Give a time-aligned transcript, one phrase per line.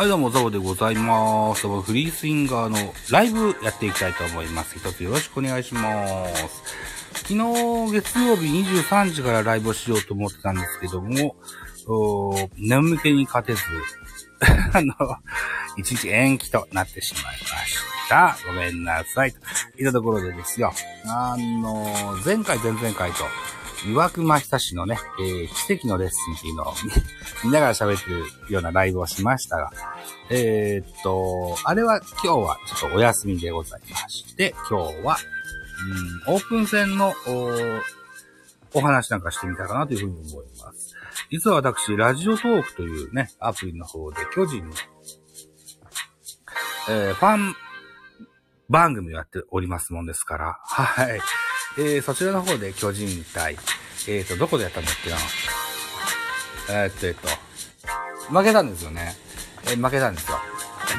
[0.00, 1.68] はい、どうも、ザボでございます。
[1.68, 4.78] フリースインガーのライブやっていきたいと思います。
[4.78, 6.62] 一つよろしくお願いします。
[7.16, 11.36] 昨日、月曜日23時からライブをしようと思ってたんですけども、
[11.86, 13.60] おー眠気に勝てず、
[14.72, 14.94] あの、
[15.76, 18.38] 一日延期となってしまいました。
[18.46, 19.32] ごめんなさい。
[19.32, 19.38] と
[19.78, 20.72] いったところでですよ。
[21.08, 23.24] あの、前回、前々回と、
[23.86, 26.74] 岩隈久志のね、えー奇跡のレッスンっていうのを
[27.44, 29.70] 見ながら喋ってるようなライブをしましたが、
[30.28, 35.18] えーっと、あれは今日はちょっとお休みでございまして、今日は、
[36.26, 40.94] うん、オープン戦のおお話なんかしてみたかなというふうに思います。
[41.30, 44.74] 実は私、ラジオトークというね、アプリの方で巨人の、
[46.88, 47.56] えーファン
[48.68, 51.20] 番組をやっておりますもんですから、はい。
[51.80, 53.56] えー、そちらの方で巨人対、
[54.06, 55.16] えーと、どこでやったんだっけな
[56.82, 57.28] えーっと、えっと、
[58.32, 59.14] 負けたんですよね。
[59.64, 60.38] えー負けたんですよ。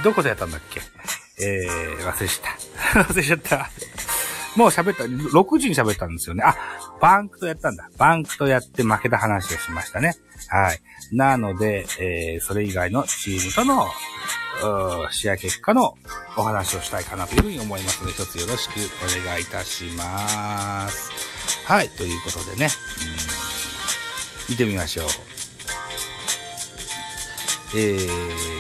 [0.04, 0.82] どこでやったんだっけ
[1.44, 3.04] えー、忘れちゃった。
[3.14, 3.70] 忘れちゃった。
[4.56, 6.44] もう喋った、6時に喋ったんですよね。
[6.44, 6.56] あ、
[7.00, 7.90] バンクとやったんだ。
[7.98, 10.16] バンクとやって負けた話をしましたね。
[10.50, 10.82] はい。
[11.12, 13.88] なので、えー、それ以外のチームとの、
[15.12, 15.96] 試合結果の
[16.38, 18.72] お話をしたいかなというふうに思いますので、一つよろしく
[19.04, 21.12] お願いいたします。
[21.66, 21.90] はい。
[21.90, 22.68] ということでね、
[23.46, 23.52] うん
[24.52, 25.06] 見てみましょう。
[27.74, 28.00] えー、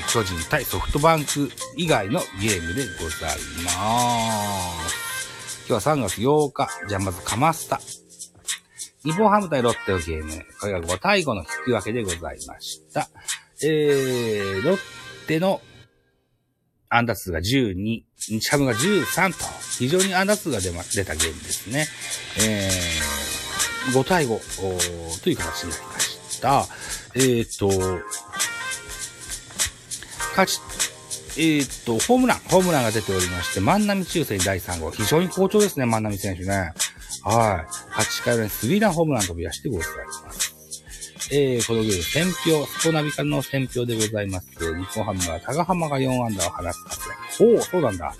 [0.10, 3.32] 巨人対ソフトバンク以外のゲームでござい
[3.66, 4.30] ま
[4.88, 5.66] す。
[5.68, 7.82] 今日は3月8日、じゃあまずカマスタ。
[9.04, 10.46] 日本ハム対ロッテのゲーム。
[10.62, 13.10] これが5対5の引き分けでございました。
[13.62, 14.78] えー、ロッ
[15.28, 15.60] テの
[16.94, 19.46] 安打数が12、日ハムが13と、
[19.80, 21.88] 非常に安打数が出ま、出たゲームですね。
[22.46, 26.68] えー、5対5という形になりました。
[27.16, 27.68] えーと、
[30.36, 30.60] 勝ち、
[31.38, 34.92] えーっと、ホームラン、ホームランが出ておりまして、万波中世第3号。
[34.92, 36.74] 非常に好調ですね、万波選手ね。
[37.24, 38.02] はい。
[38.02, 40.11] 8回裏にスリーランホームラン飛び出してございます。
[41.34, 44.50] えー、このゲーム、選票、スポナビからの選票でございます。
[44.60, 47.10] 日本ハムは高浜が4安打を放つ活
[47.40, 47.56] 躍。
[47.56, 48.14] おお、そうなんだ。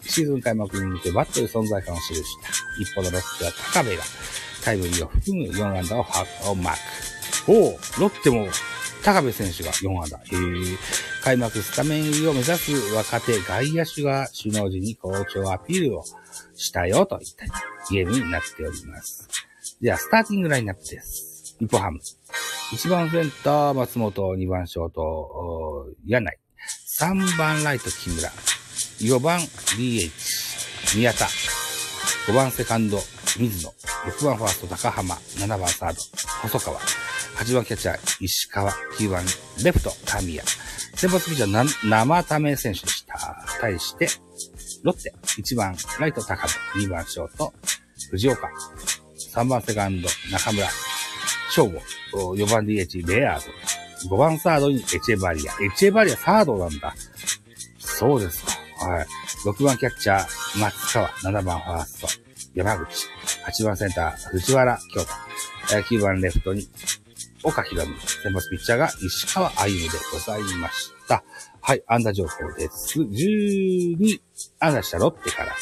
[0.00, 2.48] シーズン開幕に向けバットで存在感を記した。
[2.80, 4.02] 一方のロッテは高部が
[4.64, 6.74] タイムリーを含む4安打をはをマー
[7.44, 7.52] ク。
[7.52, 7.70] おお、
[8.00, 8.46] ロッテも
[9.04, 10.18] 高部選手が4安打。
[10.18, 10.78] へー
[11.22, 16.04] 開幕スタメン入りを目指す若手外野手が首脳時に好調アピールを
[16.54, 17.46] したよといった
[17.90, 19.28] ゲームになっております。
[19.80, 21.33] では、スターティングラインナップです。
[21.64, 21.98] 日本ハム。
[22.72, 26.38] 1番センター、松本、2番ショート、柳井。
[27.00, 28.28] 3番ライト、木村。
[29.00, 30.10] 4番 DH、
[30.98, 31.24] 宮田。
[32.26, 32.98] 5番セカンド、
[33.38, 33.72] 水野。
[34.12, 35.14] 6番ファースト、高浜。
[35.14, 36.02] 7番サード、
[36.42, 36.78] 細川。
[36.78, 38.70] 8番キャッチャー、石川。
[38.98, 39.24] 9番
[39.64, 40.46] レフト、神谷。
[40.96, 43.42] 先発ピッチャー、生ため選手でした。
[43.58, 44.08] 対して、
[44.82, 46.80] ロッテ、1番ライト、高部。
[46.80, 47.54] 2番ショート、
[48.10, 48.50] 藤岡。
[49.34, 50.68] 3番セカンド、中村。
[51.54, 51.80] 正吾。
[52.36, 53.40] 4番 DH、レアー
[54.08, 54.16] ド。
[54.16, 55.52] 5番サードにエチェバリア。
[55.52, 56.94] エチェバリアサードなんだ。
[57.78, 58.86] そうですか。
[58.86, 59.06] はい。
[59.46, 61.08] 6番キャッチャー、松川。
[61.08, 62.08] 7番ファースト、
[62.54, 63.06] 山口。
[63.46, 65.94] 8番センター、藤原京太。
[65.94, 66.68] 9番レフトに、
[67.44, 67.92] 岡博美。
[68.00, 71.22] 先発ピッチャーが石川歩でございました。
[71.60, 73.00] はい、安打情報です。
[73.00, 74.20] 12
[74.58, 75.54] 安打したロッテから。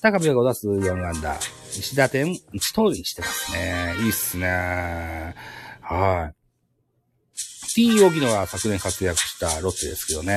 [0.00, 1.36] 高部が5打数4安打。
[1.78, 3.94] 石打点1通りにしてますね。
[4.00, 5.34] いいっすね。
[5.82, 6.38] はい。
[7.74, 10.36] T 荻野が昨年活躍したロッテですけどね。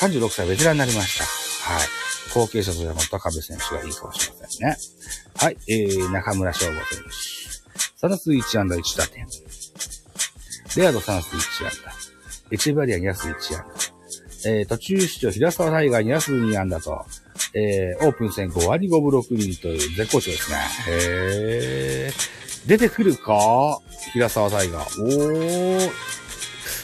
[0.00, 1.24] 36歳ベテランになりました。
[1.72, 1.86] はい。
[2.32, 4.76] 後継者としても高部選手がいいかもしれませんね。
[5.36, 5.56] はい。
[5.68, 6.82] えー、中村翔吾選
[8.00, 8.06] 手。
[8.06, 9.26] 3打数1安打1打点。
[10.76, 11.92] レアード3打数1安打。
[12.52, 14.50] エチェバリア2打数1安打。
[14.50, 17.04] えー、途中出場、平沢タイガー2打数2安打と、
[17.54, 20.58] えー、オープン戦5割5分6厘という絶好調ですね。
[20.88, 22.68] へー。
[22.68, 23.80] 出てくるか？
[24.12, 25.02] 平沢タイガー。
[25.02, 25.90] おー。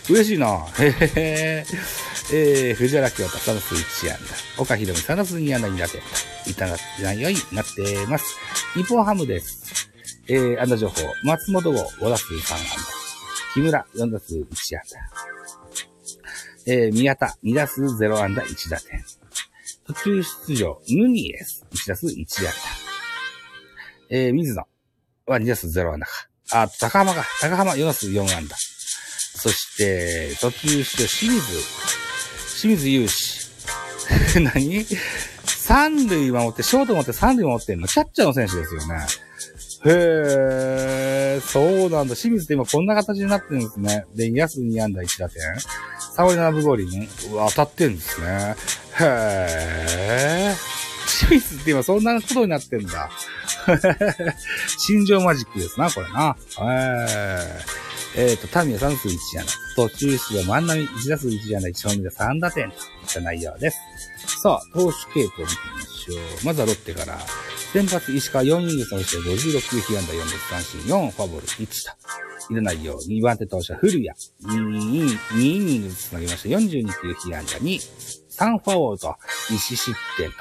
[0.09, 0.67] 嬉しいな。
[0.79, 2.07] へへー。
[2.33, 4.19] えー、藤原清太3打数1安
[4.57, 4.63] 打。
[4.63, 6.01] 岡弘美3打数2安打2打点。
[6.47, 6.67] いった
[7.03, 8.37] 内容になってます。
[8.75, 9.91] 日本ハムです。
[10.29, 10.95] えー、安打情報。
[11.25, 12.67] 松本号5打数3安打。
[13.55, 15.37] 木村4打数1安打。
[16.69, 19.05] えー、宮田2打数0安打1打点。
[19.87, 22.51] 途中出場、ヌニエス1打数1安打。
[24.11, 24.67] えー、水野
[25.27, 26.13] は2打数0安打か。
[26.53, 27.25] あ、高浜か。
[27.41, 28.57] 高浜4打数4安打。
[28.57, 31.41] そして、途中出場、清水、
[32.61, 33.47] 清水雄志。
[34.41, 34.87] 何？
[35.45, 37.89] 三塁守って、ショート守って三塁守ってんの？
[37.89, 39.07] キャッチャーの選手ですよね。
[39.89, 42.17] へー、そうなんだ。
[42.17, 44.07] 清水って今こんな形になってるんですね。
[44.15, 45.43] で、2打数2安打1打点。
[46.15, 47.09] 沙織七分五輪、
[47.49, 48.57] 当たってるんですね。
[49.01, 50.77] へー。
[51.07, 53.11] 清水って今そんなことになってんだ。
[54.79, 56.37] 心情マジックですな、これな。
[56.61, 59.55] えー、えっ、ー、と、タミヤ3数1じゃない。
[59.77, 61.73] 途中出場万波1打数1じゃない。
[61.73, 62.81] 1本目で3打点といっ
[63.13, 63.79] た内容です。
[64.43, 66.47] さあ、投手系統を見てみましょう。
[66.47, 67.19] まずはロッテから。
[67.73, 72.53] 先発石川4イニング3して56球被安打4奪三振4フォアボール1と。
[72.53, 74.09] いらないよう、2番手投手は古谷。
[74.09, 77.79] 2, 2イニングつ投げまして42球被安打2、
[78.31, 79.17] 3フォアボールと、
[79.51, 80.37] 1失点と、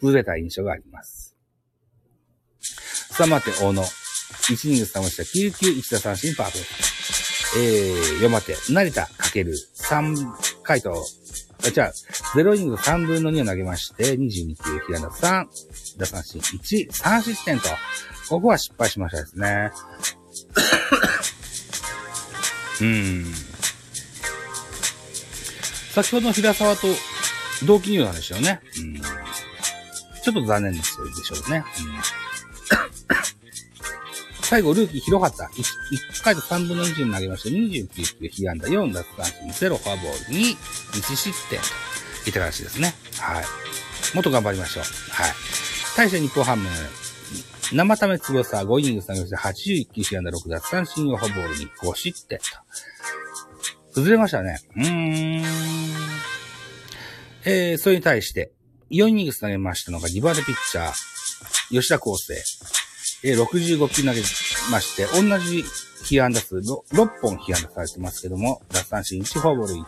[0.00, 1.34] 崩れた印象があります。
[3.10, 3.82] さあ待て、大野。
[3.82, 7.58] 1イニング3ました9球1打三振パーフェクト。
[7.58, 11.04] えー、4待て、成田かける3回と、
[11.66, 11.92] あ、じゃあ、
[12.36, 15.46] 0イニング3分の2を投げまして、22球、被安打3、
[15.98, 17.68] 打三振1、3失点と、
[18.28, 19.70] ここは失敗しましたですね。
[22.80, 23.24] うん。
[25.92, 26.86] 先ほどの平沢と
[27.66, 28.60] 同期入団でしたよね。
[28.78, 29.00] うん。
[30.22, 31.64] ちょっと残念ですでしょうね。
[31.80, 32.17] うん。
[34.48, 35.44] 最後、ルーキー広かった。
[35.44, 35.62] 1,
[36.20, 40.56] 1回と3分の1に投げまして、29球、被安打4奪三振、0フォアボールに
[40.92, 42.94] 1失点といった形ですね。
[43.18, 43.44] はい。
[44.14, 44.84] もっと頑張りましょう。
[44.84, 45.32] はい。
[45.96, 46.66] 対して日本ハム、
[47.74, 52.44] 生ためつぼさ、5イニング投げまして、81球、被安打6奪三振、4フォアボールに5失点と。
[53.92, 54.60] 崩れましたね。
[54.76, 55.44] うーん。
[57.44, 58.52] えー、それに対して、
[58.90, 60.92] 4イニング投げましたのが2番手ピッチャー、
[61.70, 62.77] 吉田康生。
[63.24, 64.20] えー、65球投げ
[64.70, 65.64] まして、同じ
[66.04, 66.82] 被安打数 6,
[67.20, 69.84] 本被安打されてますけども、奪三振1、フォアボール1。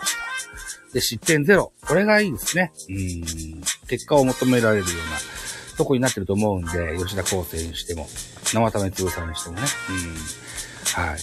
[0.93, 1.71] で、失点0。
[1.87, 2.73] これがいいですね。
[2.89, 3.63] うん。
[3.89, 8.09] 結果を求められるようなとこになってると思うんで、吉田康生にしても、
[8.53, 9.63] 生田目つぶさんにしてもね。
[9.91, 11.03] うん。
[11.05, 11.21] はい。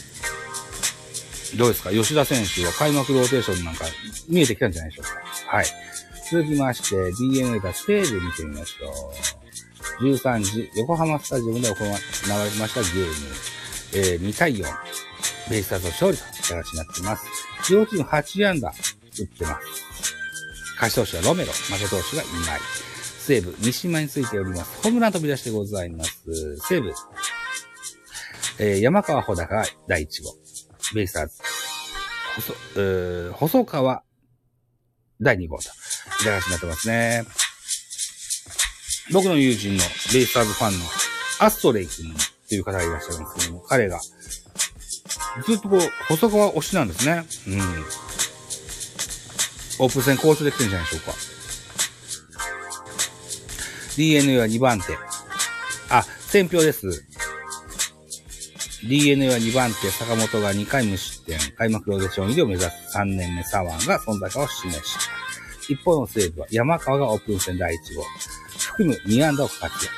[1.58, 1.92] どうですか？
[1.92, 3.86] 吉田選手は開幕ローテーションなんか
[4.30, 5.06] 見えてきたんじゃないでしょう
[5.50, 5.58] か？
[5.58, 5.66] はい。
[6.32, 9.37] 続きまして、DNA が西武見てみましょう。
[10.00, 11.96] 13時、横浜スタジアムで行われ
[12.60, 13.14] ましたゲーム、
[13.94, 14.66] えー、2対4、
[15.50, 17.26] ベイスターズの勝利という形になっています。
[17.72, 19.88] 両チーム8安打打ってます。
[20.80, 22.60] 勝ち投手はロメロ、負け投手がいない。
[23.20, 24.84] 西武、三島についております。
[24.84, 26.58] ホームラン飛び出してございます。
[26.68, 26.94] 西武、
[28.60, 30.34] えー、山川穂高第1号。
[30.94, 31.38] ベイスターズ、
[32.36, 34.04] 細、えー、細川
[35.20, 37.47] 第2号と、いた形になってますね。
[39.12, 39.84] 僕の友人の
[40.14, 40.86] ベイスターズファンの
[41.40, 42.14] アストレイ君っ
[42.50, 47.26] ていう方がいらっしゃるんですけども、彼が、ずっとこう、細川推しなんですね。
[47.48, 47.62] うん。
[49.80, 51.14] オープン戦交渉できてるんじゃないでしょうか。
[53.96, 54.98] DNA は2番手。
[55.90, 57.06] あ、選票です。
[58.88, 65.00] DNA は2番手、坂本が2回無失点、開幕ローデション入りを目指す3年目左腕が存在感を示した。
[65.70, 68.04] 一方の西武は山川がオープン戦第1号。
[68.78, 69.96] 含む2安打を活躍。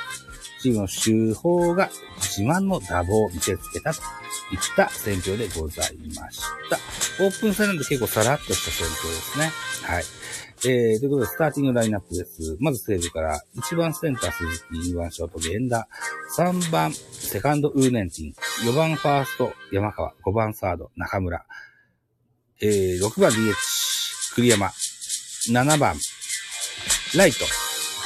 [0.62, 6.78] チームの手法が自慢の打棒を見せつけたといった戦況でございました。
[7.24, 9.52] オープン戦なんで結構さらっとした戦況ですね。
[9.84, 10.04] はい。
[10.66, 12.58] えー、ということで、スターティングラインナップです。
[12.60, 15.88] まず西武から、1番センター鈴木、2番ショート源田、
[16.38, 18.34] 3番セカンドウーネンティン、
[18.70, 21.46] 4番ファースト山川、5番サード中村、
[22.62, 23.53] えー、6番 DH
[24.36, 24.68] 栗山、
[25.50, 25.96] 7番
[27.15, 27.46] ライト、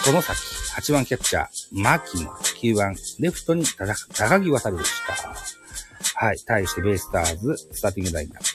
[0.06, 6.26] この先、8番キャッチャー、牧野、9番、レフトに高木渡るでした。
[6.26, 6.38] はい。
[6.40, 8.48] 対してベイスターズ、スターティングラインナップ。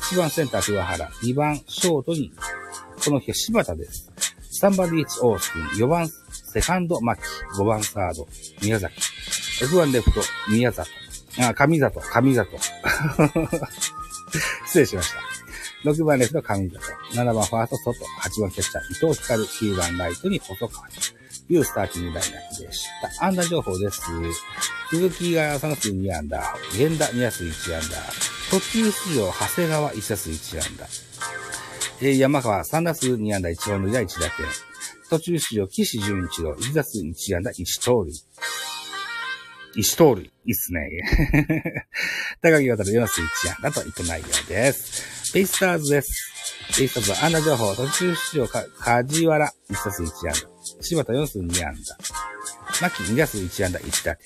[0.00, 1.08] 1番センター、桑原。
[1.22, 2.32] 2番、ショートに、
[3.04, 4.10] この日は柴田です。
[4.62, 5.86] 3番 DH、オースティン。
[5.86, 6.08] 4番、
[6.52, 7.22] セカンド、牧。
[7.56, 8.26] 5番サード、
[8.62, 9.00] 宮崎。
[9.64, 10.90] 6番レフト、宮里。
[11.38, 12.58] あ、上里、上里。
[14.66, 15.20] 失礼しました。
[15.90, 16.80] 6番レフト、上里。
[17.12, 18.04] 7番ファースト、外。
[18.22, 19.42] 8番キャッチャー、伊藤光。
[19.44, 20.88] 9番ライトに細川。
[21.50, 22.86] いうスターティングラインでし
[23.18, 23.26] た。
[23.26, 24.00] 安打情報です。
[24.90, 27.96] 鈴木が3打数2安打、源田2打数1安打、
[28.50, 30.86] 途中出場長谷川1打数1安打、
[32.00, 34.46] えー、山川3打数2安打1本塁打1打点、
[35.10, 38.12] 途中出場岸純一郎1打数1安打1盗塁。
[39.76, 40.24] 1盗塁。
[40.24, 40.88] いいっすね。
[42.42, 45.32] 高木渡る4打数1安打といった内容です。
[45.34, 46.08] ベイスターズです。
[46.78, 50.49] ベイスターズは安打情報、途中出場か、梶原1打数1安打。
[50.80, 51.96] 柴田4数2安打。
[52.88, 54.16] 牧2打数1安打1打点。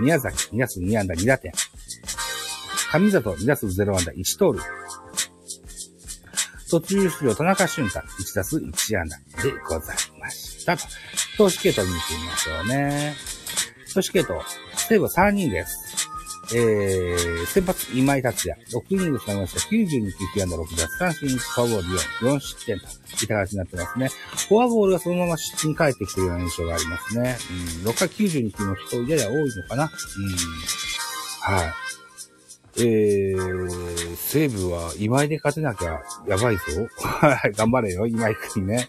[0.00, 1.52] 宮崎2打数2安打2打点。
[2.92, 4.62] 上里2打数0安打1盗塁。
[6.70, 10.76] 途中出場田中俊太1打数1安打でございました。
[11.36, 13.14] 投手系統見てみましょうね。
[13.92, 14.40] 投手系統、
[14.76, 16.03] 西武3人です。
[16.56, 19.60] えー、先発今井達也、6イニング使いました。
[19.74, 22.88] 92球、被安打6奪三振、フォアボール4、4失点とい
[23.26, 24.08] た形になってますね。
[24.48, 27.36] フォアボールがそのまま失点に返ってきてるような印象がありますね。
[27.82, 29.84] うん、6回92球の人やや多いのかな。
[29.84, 29.88] うん。
[31.56, 31.72] はい。
[32.76, 36.62] えー、西武は今井で勝てなきゃやばいぞ。
[36.98, 38.88] はい、頑張れよ、今井くんね。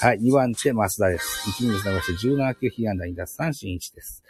[0.00, 1.48] はい、2番手、増田です。
[1.50, 4.24] 1イニング流して17球、被安打2奪三振1です。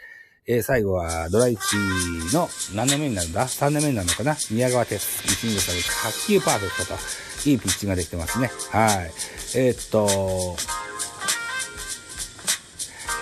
[0.47, 4.37] えー、最後は、ドラ1の何年目になるんだ ?3 年目になるのかな？
[4.51, 4.95] 宮川哲。
[4.95, 8.51] 1イニング下げて8球パーフェクトと、いいピッチングができてますね。
[8.69, 9.11] はい。
[9.55, 10.55] えー、っと、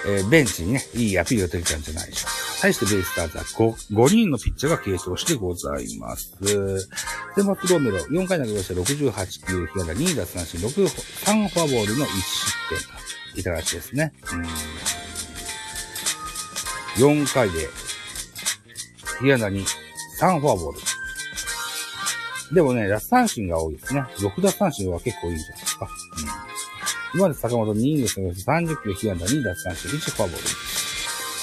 [0.06, 2.34] えー、ベンチにね、いいアピールができたんじゃないでしょうか。
[2.60, 6.34] 対してベイスターズは 5, 5人のピッチャーが継投してございます。
[7.36, 12.80] 先発ロメロ、4回投げまして68球、被安打2奪三振、6、3フォアボールの1失点
[13.34, 14.12] といった形ですね。
[14.34, 15.03] うん
[16.96, 17.70] 4回で、
[19.22, 19.66] 被安打2、
[20.20, 22.56] 3フォアボール。
[22.56, 24.02] でもね、奪三振が多いですね。
[24.18, 25.88] 6奪三振は結構いいんじゃないですか。
[27.14, 30.48] うん、今まで坂本2イニング30球、被安打2奪三振、1フォアボール。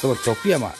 [0.00, 0.72] その徳山、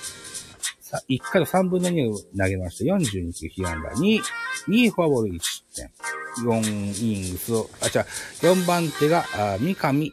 [1.09, 4.21] 1回の3分の2を投げまして、42球被安打2、
[4.69, 5.91] 2フォアボール1失点。
[6.39, 8.07] 4イニングスを、あ、違う、
[8.55, 10.13] 4番手が、あ三上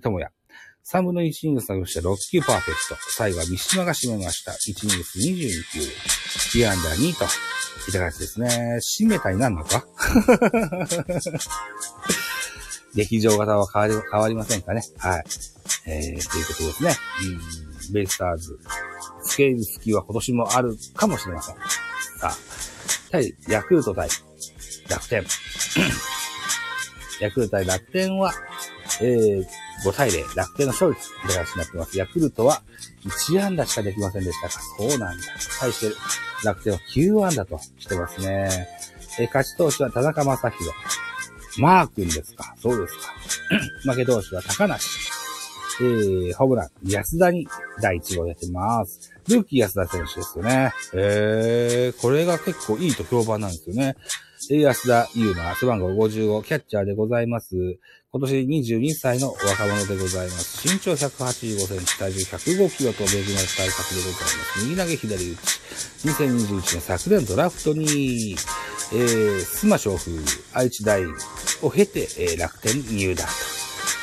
[0.02, 0.30] 也。
[0.90, 2.96] 3分の1イニングス投げまして6球パーフェクト。
[3.16, 4.52] 最後は三島が締めました。
[4.52, 5.80] 1イニングス22球。
[6.58, 7.24] 被安打2と。
[7.86, 8.78] いった感じですね。
[8.80, 9.84] 締めたになるのか？
[12.94, 14.82] 劇場型は変わり、変わりませんかね？
[14.98, 15.24] はい。
[15.86, 16.96] えー、ということですね。
[17.88, 18.58] うん、ベイスターズ。
[19.24, 21.56] スケール好きは今年もあるかもしれません。
[21.56, 21.62] さ
[22.28, 22.36] あ、
[23.10, 24.08] 対ヤクルト対
[24.88, 25.24] 楽天。
[27.20, 28.34] ヤクルト対楽天は、
[29.00, 29.46] えー、
[29.84, 31.98] 5対0、楽天の勝利という形になってます。
[31.98, 32.62] ヤクルトは
[33.04, 34.60] 1安打しかできませんでしたか？
[34.78, 35.24] そうなんだ。
[35.60, 35.94] 対して
[36.44, 38.48] 楽天は9安打としてますね。
[39.18, 40.70] えー、勝ち投手は田中正宏。
[41.58, 42.54] マー君ですか？
[42.60, 43.12] そうですか。
[43.92, 44.88] 負け投手は高梨。
[45.80, 47.48] えー、ホームラン、安田に
[47.80, 49.12] 第1号やってます。
[49.28, 50.72] ルーキー安田選手ですよね。
[50.94, 53.96] えー、これが結構いいと評判なんですよね。
[54.50, 57.56] 安田優馬、背番号55、キャッチャーでございます。
[58.14, 60.68] 今年22歳の若者でございます。
[60.68, 64.64] 身長185センチ、体重105キロとベージな体格でございます。
[64.64, 65.40] 右投げ左打ち。
[66.06, 68.36] 2021年昨年ドラフトに、
[68.92, 70.12] えー、スマ小風、
[70.52, 71.04] 愛知大
[71.62, 73.32] を経て、えー、楽天入団と。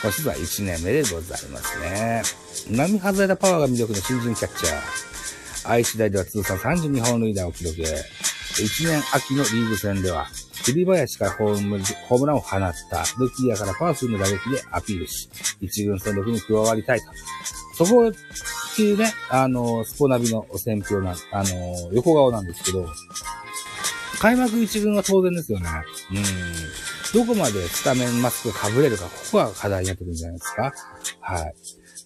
[0.03, 2.23] 今年は1年目でございますね。
[2.69, 5.69] 並外れたパワーが魅力の新人キャッチャー。
[5.69, 7.77] 愛知大では通算32本塁打を記録。
[8.57, 10.27] 1年秋のリーグ戦では、
[10.65, 15.29] 栗林からホームランを放った、ルキーアからパワフルな打撃でアピールし、
[15.61, 17.85] 一軍戦力に加わりたいと。
[17.85, 18.11] そこっ
[18.75, 22.87] ていうね、あの、スポナビの選評な、あの、横顔なんですけど、
[24.19, 25.67] 開幕一軍は当然ですよね。
[26.11, 27.25] うん。
[27.25, 30.73] どこまでスタメンマスク被れるか、ここが課題になってくるんじゃないですか。
[31.21, 31.55] はい。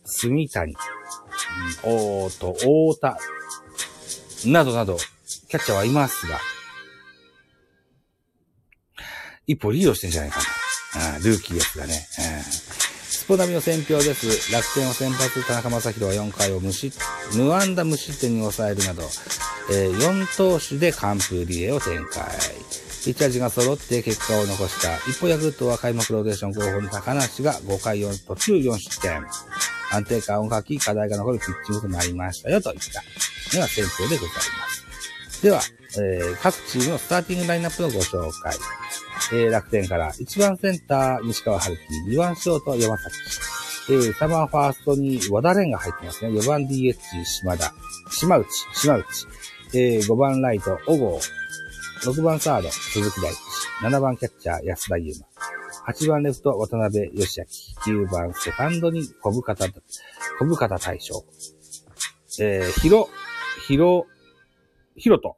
[0.06, 3.18] 住谷、うん、おーと、太田、
[4.46, 4.98] などなど、
[5.56, 6.38] キャッチャーはいますが、
[9.48, 11.20] 一歩リードしてんじゃないかな。
[11.20, 11.94] ルーキーですがね。
[11.96, 14.52] スポナビの選評です。
[14.52, 17.00] 楽天を先発、田中正宏は4回を無失、
[17.38, 19.04] 無安打無失点に抑えるなど、
[19.72, 22.26] えー、4投手で完封リレーを展開。
[23.06, 24.98] ピッチャー陣が揃って結果を残した。
[25.10, 29.26] 一方ヤクルトは開幕ローテーション候補の高梨が5回4途中4失点。
[29.92, 33.02] 安定感を欠き、課題が残るピッチングとなりましたよ、といった
[33.56, 34.85] のが選評でございます。
[35.42, 35.62] では、
[35.98, 38.56] えー、各チームのスターティングラインナップのご紹介。
[39.34, 43.16] えー、楽天から1番センター、西川春樹、2番ショート、山崎。
[43.88, 46.32] えー、3番ファーストに和田蓮が入ってますね。
[46.32, 47.74] 4番 DH、島田、
[48.12, 49.06] 島内、島内。
[49.74, 51.20] えー、5番ライト、小郷。
[52.04, 53.38] 6番サード、鈴木大地。
[53.84, 55.94] 7番キャッチャー、安田優馬。
[55.94, 57.40] 8番レフト、渡辺義
[57.86, 58.06] 明。
[58.06, 59.68] 9番セカンドに小深田、
[60.40, 61.24] 小深田大将。
[62.40, 63.10] えー、ひろ、
[64.96, 65.38] ひろ、ひろと。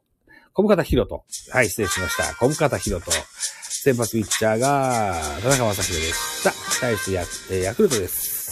[0.52, 1.24] 小深田ひろと。
[1.52, 2.34] はい、失礼しました。
[2.36, 3.10] 小深田ひろと。
[3.10, 6.52] 先発ピッチャーが、田中正宏でした。
[6.80, 8.50] 対してヤ,、えー、ヤクルトです。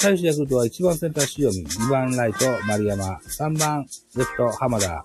[0.00, 3.86] 対してヤクルトは1番センター塩見、2番ライト丸山、3番
[4.16, 5.04] レフト浜田、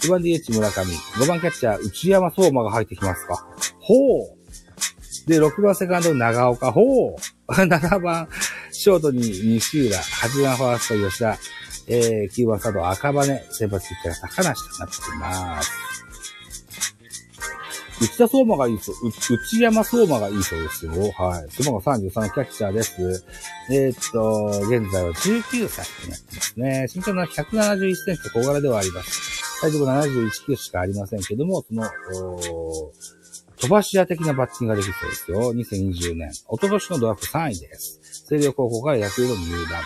[0.00, 3.46] 2番 DH 村上、5番キャッチャー内山相馬が入ってきますか。
[3.80, 7.16] ほうで、6番セカンド長岡、ほう
[7.52, 8.28] !7 番
[8.70, 11.38] ショートに西浦、8番ファースト吉田、
[11.88, 15.72] えー、9番サード赤羽、先発ピッチャー高梨となっています。
[18.00, 18.94] 内田相馬がいいそう、
[19.34, 20.92] 内山相馬がいいそうですよ。
[20.92, 21.46] はい。
[21.50, 23.24] 相馬が33キャッチャーです。
[23.70, 26.86] えー、っと、現在は19歳になってますね。
[26.94, 29.60] 身長の171センチと小柄ではあります。
[29.60, 31.90] 体重71キロしかありませんけども、その、
[33.60, 35.52] 飛ばし屋的なバッティングができそうですよ。
[35.52, 36.30] 2020年。
[36.46, 38.00] おととしのドラフト3位です。
[38.30, 39.82] 星稜高校からヤクルトに入団。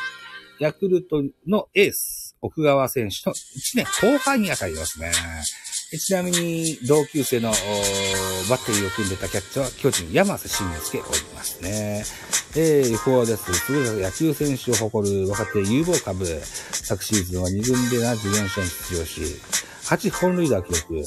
[0.62, 3.38] ヤクルトのエース、奥川選手の1
[3.74, 5.10] 年後輩に当たりますね。
[5.98, 7.56] ちなみに、同級生のバ
[8.56, 12.04] ッテリーを組んでたキャッチャーは、巨人、山瀬慎介おりますね。
[12.54, 13.72] えー、横はです。
[13.72, 16.24] 優れた野球選手を誇る若手有望株。
[16.24, 19.20] 昨シーズンは2軍で74試合に出場し、
[19.82, 21.04] 8本塁打記録。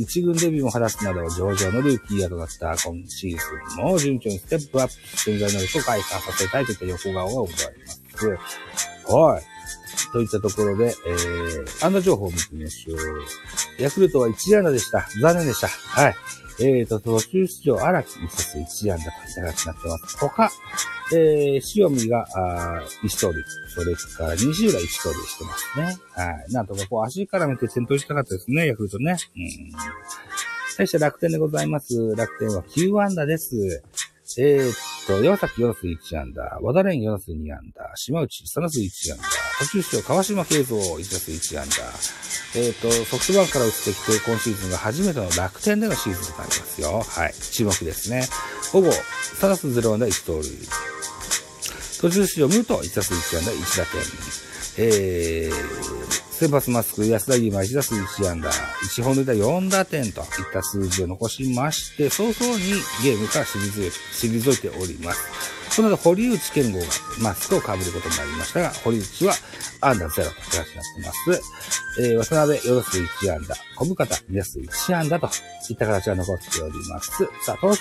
[0.00, 8.95] 1軍デビューも果たすなど、上々のルーキーヤとなった今シーズンも順調にステップアップ潜在能力を開花させたいといった横顔がございます。
[9.08, 9.42] はい。
[10.12, 12.98] といったところで、えー、安打情報を見てみましょう。
[13.82, 15.06] ヤクルトは1安打でした。
[15.20, 15.68] 残念でした。
[15.68, 16.14] はい。
[16.58, 20.18] えーと、途中出場、荒木一冊1安打といった形になってます。
[20.18, 20.50] 他、
[21.14, 25.98] えー、塩見が、あー1通り、それから西浦1通りしてますね。
[26.12, 26.52] はい。
[26.52, 29.16] なんとかこう足から見て先頭したかったですね、ヤクルトね。
[29.36, 29.72] うん。
[30.76, 32.14] 対して楽天でございます。
[32.16, 33.82] 楽天は9安打です。
[34.38, 34.74] えー、っ
[35.06, 39.24] と、岩崎4打数1安打、和田蓮4打数2安打、島内3打数1安打、
[39.60, 41.84] 途中出場川島慶三1打数1安打、
[42.58, 47.02] えー、っと、ソフトバンクから移ってきて、今シーズンが初めての楽天でのシーズンとなりますよ。
[47.02, 47.34] はい。
[47.34, 48.26] 注目ですね。
[48.72, 50.50] 午後、3打数0安打1盗塁。
[52.00, 54.46] 途中出場、ムート1打数1安打1打点。
[54.78, 65.56] えー、先発マスク、安田義馬1打数1安打、1本塁打4打点といった数字を残しまして、早々にゲームから退いております。
[65.70, 66.84] その後、堀内健吾が
[67.22, 69.32] マスクを被ることになりましたが、堀内は
[69.80, 71.42] 安打0という形になってます。
[72.02, 75.26] えー、渡辺4打数1安打、小深田2打数1安打と
[75.70, 77.10] いった形が残っております。
[77.46, 77.78] さあ、投手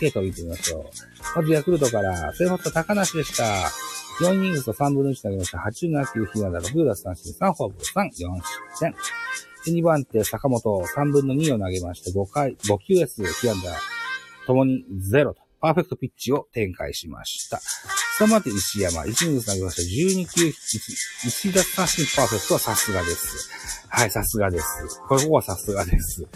[0.00, 0.84] 系統を見てみましょう。
[1.36, 3.70] まずヤクルトから、先発高梨でした。
[4.20, 5.58] 4イニングと3分の1投げました。
[5.58, 8.94] 87球、被安打6奪三振、3フォアボール3、4失点。
[9.74, 13.72] 2番手、坂本、3分の2を投げまして、5回、5球 S、被安打、
[14.46, 17.60] ともに0と、パーフェクトピッチを展開しました。
[18.18, 19.82] 3番手、石山、1イニング投げました。
[19.82, 20.52] 12球、1、
[21.26, 23.50] 1奪三振パーフェクトはさすがです。
[23.88, 24.66] はい、さすがです。
[25.08, 26.26] ここはさすがです。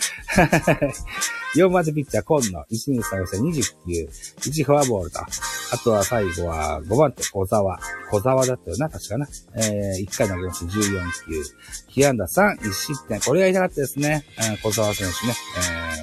[1.55, 3.37] 4番手ピッチャー、今野、1イニング投げました。
[3.37, 3.53] 20
[3.87, 4.09] 球、
[4.39, 7.79] 1フォアボールと、あとは最後は5番手、小沢。
[8.11, 9.27] 小沢だったよな、確かな。
[9.57, 10.81] えー、1回投げました14
[11.27, 11.43] 球。
[11.89, 13.21] 被安打3、1失点。
[13.21, 14.25] これが痛かったですね。
[14.51, 15.35] うん、小沢選手ね。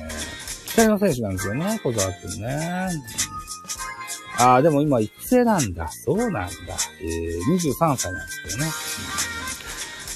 [0.02, 0.09] えー、
[0.80, 2.90] 期待の選手なんですよね、小沢君ね。
[4.38, 5.90] ああ、でも今育成なんだ。
[5.90, 6.48] そうなんだ。
[7.02, 8.72] えー、23歳なんですけどね。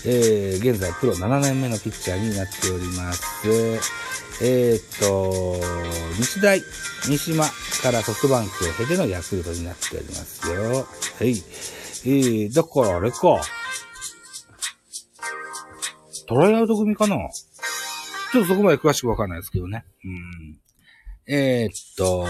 [0.06, 3.50] えー、現在プロ7年目のピッチャーになっております。
[4.42, 5.60] えー、っと、
[6.16, 6.62] 日大
[7.02, 7.44] 三島
[7.82, 10.64] からソフトバンクを経てのヤクルトになっておりますよ。
[10.76, 11.32] はい。
[12.06, 13.42] えー、だからあれか。
[16.26, 17.18] トライアウト組かな
[18.34, 19.86] ちょっとそこまで詳しくわかんないですけどね。
[20.04, 20.60] うん。
[21.28, 22.26] えー、っと、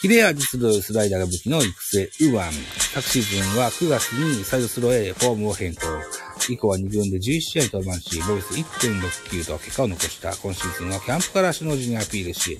[0.00, 2.52] 切れ味鋭いスライダーが武器の育成、ウワン。
[2.52, 5.82] 昨シーズンは9月にサイドスローへフォームを変更。
[6.48, 12.58] 以降は2軍で11試合登板し、ボイス1.69と結果を残した今シーズンはキャンプから首脳陣にアピールし、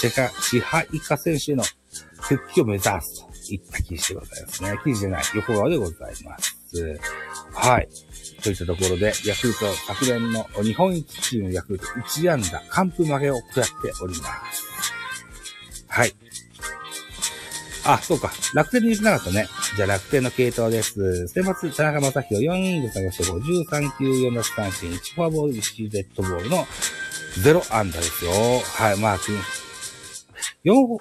[0.00, 1.62] シェカ、支配下選手への
[2.20, 4.80] 復帰を目指すといった記事でございますね。
[4.82, 7.00] 記事じゃない、横側でございます。
[7.52, 7.88] はい。
[8.42, 14.92] といったところで、ヤクルト昨年の日本一チームヤクルト1安打、完封負けを食らっております。
[15.88, 16.14] はい。
[17.84, 18.30] あ、そうか。
[18.54, 19.48] 楽天に言ってなかったね。
[19.76, 21.28] じゃあ楽天の系統です。
[21.28, 26.66] 先発、田中正宏4イニング下げして53球4奪三振、1フォアボール、1デッドボールの
[27.38, 28.30] 0安打ですよ。
[28.32, 29.18] はい、まあ、
[30.64, 30.98] 4、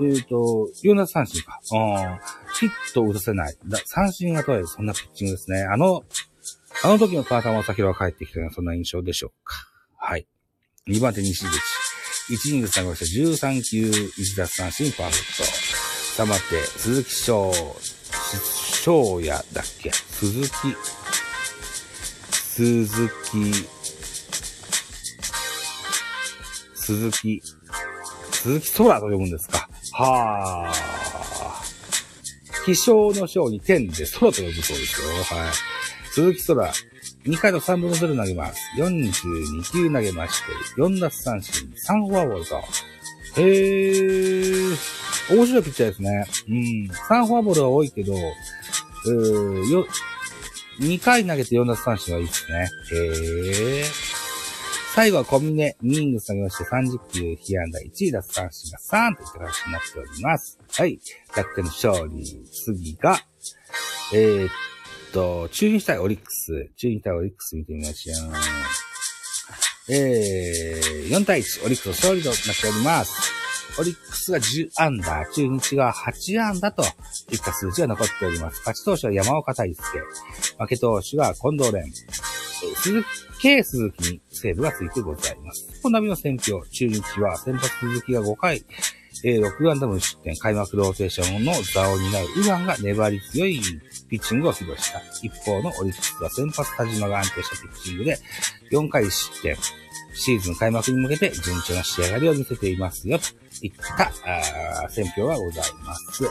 [0.00, 1.60] えっ、ー、と、4奪三振か。
[1.72, 2.18] うん。
[2.58, 3.56] ヒットを打たせない。
[3.84, 4.66] 三振が取れる。
[4.66, 5.62] そんなピッチングですね。
[5.62, 6.02] あの、
[6.82, 9.54] あの時の川田中正宏が帰ってきたような、そんな印象でしょうか。
[9.96, 10.26] はい。
[10.88, 11.60] 2番手西口。
[12.30, 15.44] 1イニング下げました13球、1奪三振、パーフェクト。
[15.44, 17.52] さまって、鈴木翔、
[18.82, 19.90] 翔也だっけ？
[19.92, 20.52] 鈴木、
[22.32, 23.68] 鈴木、
[26.74, 27.42] 鈴木、
[28.32, 29.68] 鈴木空と読むんですか。
[29.92, 30.74] はあ。
[32.64, 35.08] 気象の章に天で空と呼ぶそうですよ。
[35.24, 35.52] はい。
[36.14, 36.72] 鈴木空、
[37.26, 38.60] 2回の3分の0投げます。
[38.78, 42.62] 42球投げまして、4奪三振、3フォアボールと。
[43.36, 44.76] へー。
[45.34, 46.24] 面白いピッチャーですね。
[46.48, 46.88] うん。
[46.88, 49.88] 3フォアボールは多いけど、うー、よ、
[50.78, 52.68] 2回投げて4奪三振はいいですね。
[52.92, 53.84] へー。
[54.94, 60.60] 最後はコンビネ、2イング下げまして30球、被安打1奪三振が3といった形になっております。
[60.70, 61.00] はい。
[61.36, 62.24] 楽天の勝利。
[62.52, 63.18] 次が、
[64.12, 64.48] えー、
[65.14, 66.70] と、中日対オリックス。
[66.76, 69.94] 中日対オリックス見てみましょう。
[69.94, 73.32] えー、4対1、オリックス勝利となっております。
[73.78, 76.82] オリックスが10アンダー、中日が8アンダーと
[77.32, 78.58] いった数字が残っております。
[78.58, 79.82] 勝ち投手は山岡大輔、
[80.58, 81.90] 負け投手は近藤蓮、
[82.82, 83.06] 鈴木、
[83.40, 85.80] K 鈴木にセーブがついてございます。
[85.82, 88.64] 本並の選票、中日は先発鈴木が5回、
[89.22, 93.60] えー、6安打無失点、開幕ローテーションの座を担うウガンが粘り強い
[94.08, 95.00] ピッチングを披露した。
[95.22, 98.18] 一方のオリックスは先発田島が安定したピッチングで、
[98.70, 99.56] 4回失点。
[100.16, 103.24] シーズン開幕に向けて順調な仕上がりを見せていますよ、と
[103.66, 104.12] いった
[104.84, 106.22] あ選評がございます。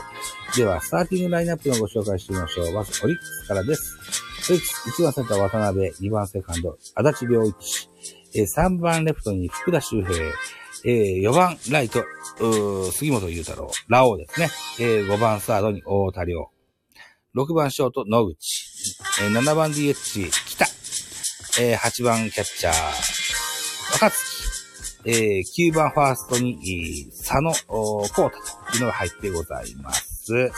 [0.56, 2.72] では、スターティングラインナップのご紹介してみましょう。
[2.72, 3.98] まず、オリックスからです。
[4.88, 7.90] 1番センター渡辺、2番セカンド、足立良一、
[8.34, 10.32] 3番レフトに福田周平、
[10.84, 12.06] 4番ライト、
[12.90, 14.48] 杉本裕太郎、ラオウですね。
[14.78, 16.50] 5番サードに大田亮、
[17.34, 18.36] 6番ショート野口
[19.20, 20.64] え、7番 DH 北、
[21.76, 22.74] 8番キャッチャー
[23.94, 30.50] 若月、えー、9番ファーストに、佐野ー太というのが入ってございます。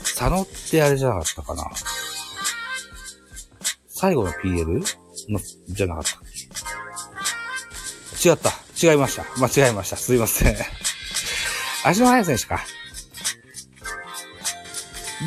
[0.00, 1.64] 佐野ってあれじゃなかったかな
[3.88, 4.82] 最後の PL?
[5.28, 6.20] の、じゃなかったっ
[8.20, 8.28] け？
[8.28, 8.50] 違った。
[8.82, 9.24] 違いました。
[9.38, 9.96] 間違えました。
[9.96, 10.56] すいません。
[11.84, 12.64] 足の速い選手か。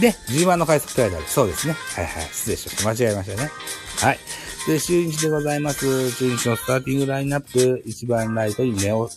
[0.02, 1.76] で、G1 の快速トライダーそうですね。
[1.96, 2.24] はいはい。
[2.26, 3.06] 失礼しました。
[3.06, 3.50] 間違えましたね。
[3.98, 4.20] はい。
[4.68, 6.12] で、中日でございます。
[6.16, 9.10] 中日のスターティングラインナップ、1番ライトにネオ、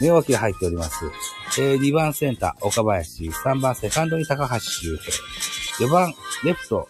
[0.00, 1.06] ネオキが入っております。
[1.58, 4.96] えー、2番センター、岡林、3番セカンドに高橋周
[5.78, 6.88] 平、4番レフト、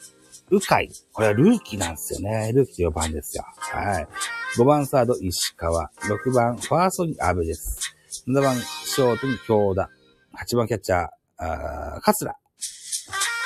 [0.50, 0.90] うかい。
[1.12, 2.52] これはルーキーなんですよね。
[2.52, 3.44] ルーキー4番ですよ。
[3.56, 4.06] はい。
[4.58, 5.90] 5番サード、石川。
[6.02, 7.96] 6番、ファーストに安部です。
[8.28, 9.88] 7番、ショートに京田。
[10.38, 12.41] 8番キャッチャー、あー桂。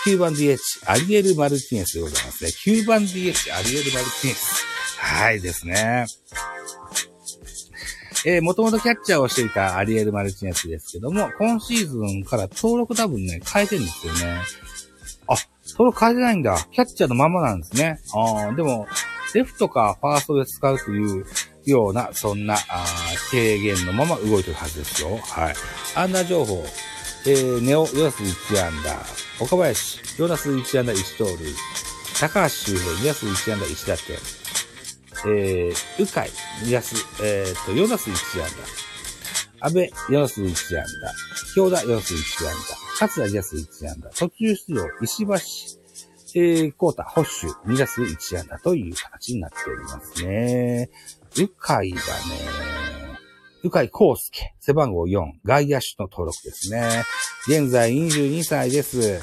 [0.06, 2.50] 9番 DH、アリエル・マルティネスでございますね。
[2.50, 4.64] 9番 DH、アリエル・マルティネス。
[4.98, 6.06] はいですね。
[8.24, 14.20] えー、もともとキャッチャーをしていたアリエル・マルティネスですけども、今シーズンから登録多分ね、変えてるんですよね。
[15.26, 15.34] あ、
[15.70, 16.56] 登録変えてないんだ。
[16.70, 17.98] キャッチャーのままなんですね。
[18.14, 18.86] あでも、
[19.34, 21.26] レフトかファーストで使うという
[21.64, 22.86] ような、そんな、あ
[23.32, 25.16] 提言のまま動いてるはずですよ。
[25.16, 25.54] はい。
[25.96, 26.64] あんな情報、
[27.28, 31.52] えー、ネオ、ヨナス1アンダー、岡林、ヨナス1アンダー1盗塁、
[32.20, 34.16] 高橋周平、2打数1アンダー1打点、
[35.26, 36.30] えー、うかい、
[36.62, 38.66] 2打数、えー、と、ヨナス1アンダー、
[39.58, 40.46] 安倍、ヨナス1
[40.78, 50.90] アンダー、京田、ヨナス1アンダー、勝田、2打数1アンダー、途中出場、石橋、えー、コータ、ホッシュ、2打数1アンダーという形になっておりますね。
[51.38, 52.00] うかいがね、
[53.66, 57.02] 鵜飼康介、背番号4、外野手の登録ですね。
[57.48, 59.20] 現在22歳です。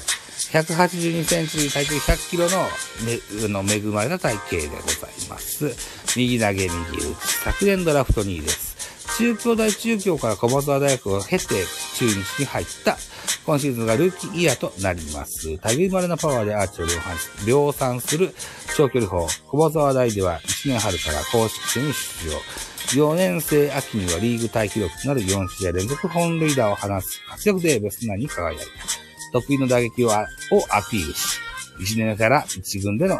[0.52, 2.68] 182センチ、体重100キロの、
[3.06, 5.74] めの恵まれた体型でございます。
[6.18, 7.26] 右投げ、右打ち。
[7.44, 8.74] 昨年ドラフト2位です。
[9.16, 11.64] 中京大中京から駒沢大学を経て
[11.96, 12.96] 中日に入った
[13.46, 15.56] 今シーズンがルーキーイヤーとなります。
[15.76, 16.86] 類まれなパワーでアーチを
[17.46, 18.34] 量産する
[18.76, 19.26] 長距離砲。
[19.46, 22.73] 駒沢大では1年春から公式戦に出場。
[22.92, 28.64] 4年生秋にはリーグタイ記録となる4試合連続本塁打を放つ活躍でベストナインに輝いた。
[29.32, 30.26] 得意の打撃をア
[30.88, 31.40] ピールし、
[31.80, 33.18] 1年から1軍での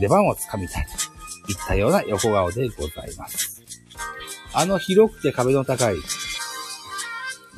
[0.00, 3.62] 出番をつかみたいといったような横顔でございます。
[4.54, 5.96] あの広くて壁の高い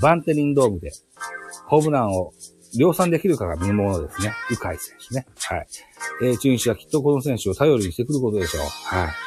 [0.00, 0.92] バンテリンドームで
[1.66, 2.32] ホームランを
[2.76, 4.32] 量産できるかが見ものですね。
[4.50, 5.26] うかい選手ね。
[5.38, 5.66] はい。
[6.22, 8.62] えー、中日はきっとこの選手を頼りにしてくることでしょう。
[8.64, 9.25] はい。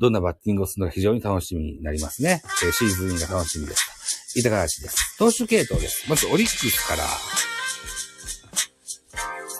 [0.00, 2.42] どんなバッティングをするのか非常に楽しみになりますね。
[2.64, 4.38] えー、シーズンが楽しみです。
[4.38, 5.18] いた形です。
[5.18, 6.08] 投手系統です。
[6.08, 7.02] まずオリックスから、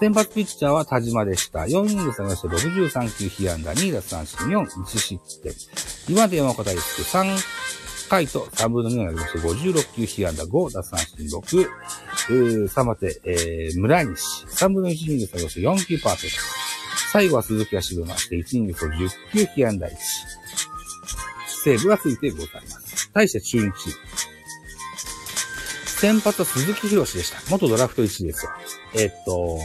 [0.00, 1.60] 先発ピッチャーは田島でした。
[1.60, 5.52] 4イニング下がして63球被安打、2奪三振、4、1失点。
[5.52, 11.26] 2番手山岡大輔、3回と3分の2になりまして、56球被安打、5奪三振、
[12.28, 16.79] 6、3番手、えー、村西、3分の1イニング下がして4球パーフェクト。
[17.12, 19.92] 最後は鈴木が沈まして、1イニングと10球被安打1。
[21.62, 23.10] セーブがついてございます。
[23.12, 23.72] 対して中日。
[25.86, 27.38] 先発は鈴木博士でした。
[27.50, 28.52] 元ドラフト1位ですよ。
[28.94, 29.58] えっと、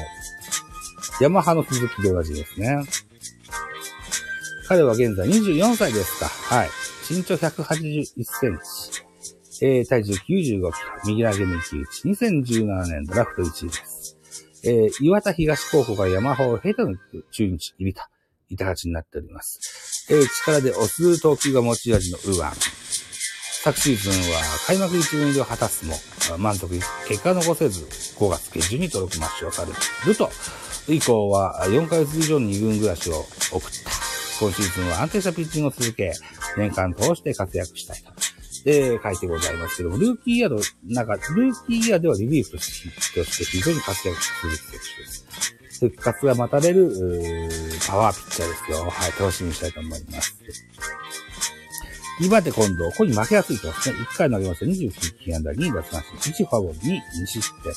[1.22, 2.84] ヤマハの鈴木で同じですね。
[4.68, 6.26] 彼は現在24歳ですか。
[6.26, 6.70] はい。
[7.08, 9.66] 身長181センチ。
[9.66, 10.72] えー、体重95キロ。
[11.06, 12.08] 右投げ右打ち。
[12.10, 13.95] 2017年ドラフト1位です。
[14.66, 16.96] えー、岩田東高校が山ハを経ての
[17.32, 18.02] 中日入りと
[18.50, 20.08] いた形になっております。
[20.10, 22.46] えー、力で押す投球が持ち味の右腕。
[23.64, 25.96] 昨シーズンは開幕1軍入りを果たすも、
[26.38, 27.84] 満足、結果残せず、
[28.18, 29.72] 5月下旬に登録抹消され
[30.06, 30.30] ると、
[30.88, 33.90] 以降は4ヶ月以上の2軍暮らしを送った。
[34.40, 36.14] 今シーズンは安定したピッチングを続け、
[36.58, 38.12] 年間通して活躍したいと。
[38.66, 45.80] えー、書いてございますけども、ルーキーイヤーの、なんか、ルーキーイヤーではリリーフとして非常に活躍する選手です。
[45.80, 46.90] 復活が待たれる、
[47.88, 48.90] パワーピッチャーですよ。
[48.90, 50.36] はい、楽しみにしたいと思います。
[52.22, 53.98] 2番手今度、ここに負けやすいとですね。
[54.14, 57.74] 1回投げました29球安打、2奪三振、1ファボル、2、2失点。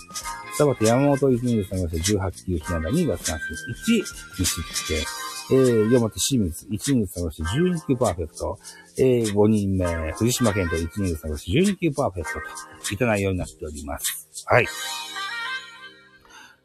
[0.57, 5.29] 下番手山本1、2投げました18球被安打、2奪三振、1、2失点。
[5.51, 8.59] えー、4番手清水、1、2投げました12球パーフェクト。
[8.99, 12.39] えー、5人目、藤島健人、1、2投げました12球パーフェクト
[12.87, 14.45] と、いたないようになっております。
[14.47, 14.67] はい。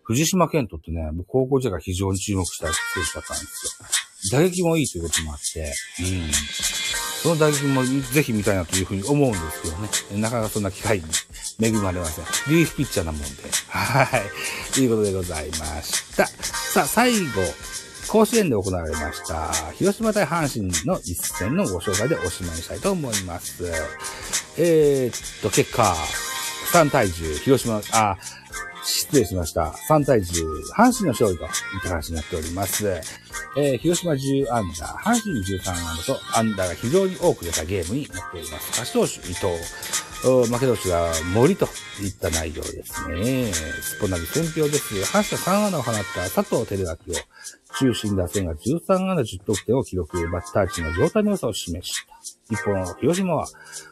[0.03, 4.37] 藤島健人ってね、僕高校時代から非常に注目した選手だったんですよ。
[4.37, 7.02] 打撃もいいということもあって、うん。
[7.23, 10.21] その打撃もぜひ見たいなというふうに思うんですけどね。
[10.21, 11.05] なかなかそんな機会に
[11.57, 12.25] 恵まれません。
[12.49, 13.27] リリーフピッチャーなもんで。
[13.69, 14.73] はい。
[14.73, 16.27] ということでございました。
[16.27, 17.41] さあ、最後、
[18.09, 23.71] 甲子園で行われました、広島対阪神の一戦のご紹介でおしまいにしたいと思います。
[24.57, 25.95] えー、っと、結果、
[26.73, 28.17] 3対10、広島、あ、
[28.83, 29.73] 失礼しました。
[29.89, 30.23] 3対10、
[30.75, 31.49] 阪神の勝利といっ
[31.81, 32.87] た話になっております。
[33.55, 38.79] えー、広島10アンダー、阪神13アンダーとアンダーが非常に多く出たゲームになっております。
[38.79, 41.67] 勝ち投手伊藤、負け投手が森と
[42.01, 43.51] いった内容ですね。
[43.53, 44.95] スポナビ戦票です。
[45.15, 47.17] 阪神3安打を放った佐藤輝明を
[47.79, 52.13] 中心打線が13安打10得点を記録、バッターチの状態の良さを示した。
[52.49, 53.47] 一方、広島は、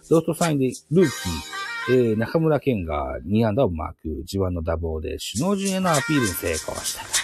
[0.10, 7.22] ドートサインでルーキー、えー、中村健が2安打をマーク、自慢の打棒で首脳陣へのアピールに成功した。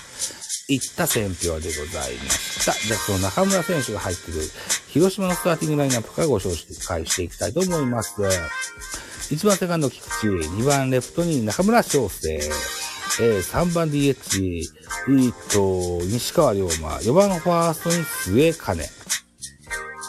[0.70, 2.74] いった選評でございました。
[2.74, 4.42] じゃあ、その中村選手が入っている
[4.90, 6.50] 広島のスターティングラインナップからご紹
[6.88, 8.22] 介していきたいと思います。
[8.22, 18.84] 1番セカンド菊池、2番レフトに中村翔成、えー、3番 DH、えー、っと、西川龍馬、4番ファーストに末金、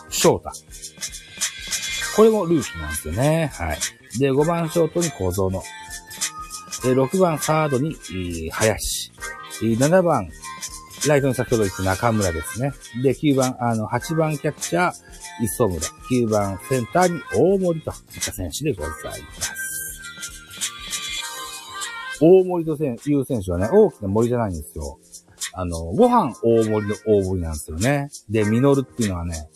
[0.09, 0.68] 翔太。
[2.19, 3.53] これもルーキーなんですよね。
[3.55, 3.79] はい。
[4.19, 5.53] で、5番ショートに小園。
[6.83, 7.97] で、6番サードに、
[8.51, 9.13] 林。
[9.63, 10.29] 7番、
[11.07, 12.73] ライトに先ほど言った中村ですね。
[13.05, 14.93] で、9番、あの、8番キャッチャー、
[15.45, 15.81] 磯村。
[16.11, 19.09] 9番センターに大森といった選手でございま
[19.41, 19.53] す。
[22.21, 24.99] 大森という選手はね、大きな森じゃないんですよ。
[25.53, 28.11] あの、ご飯大盛りの大盛りなんですよね。
[28.29, 29.49] で、ミノルっていうのはね、